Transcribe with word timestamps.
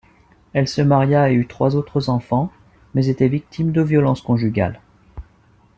Elle 0.53 0.67
se 0.67 0.81
maria 0.81 1.29
et 1.29 1.35
eut 1.35 1.45
trois 1.45 1.75
autres 1.75 2.09
enfants, 2.09 2.51
mais 2.95 3.05
était 3.05 3.27
victime 3.27 3.71
de 3.71 3.83
violence 3.83 4.21
conjugale. 4.21 4.81